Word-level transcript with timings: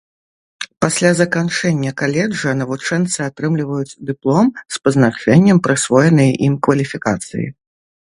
Пасля 0.83 1.09
заканчэння 1.17 1.91
каледжа 2.01 2.53
навучэнцы 2.61 3.19
атрымліваюць 3.25 3.97
дыплом 4.11 4.47
з 4.77 4.81
пазначэннем 4.89 5.57
прысвоенай 5.69 6.31
ім 6.49 6.57
кваліфікацыі. 6.69 7.47